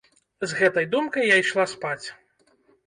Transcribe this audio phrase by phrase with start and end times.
[0.45, 2.07] З гэтай думкай я ішла спаць.